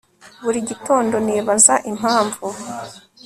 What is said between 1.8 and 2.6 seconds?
impamvu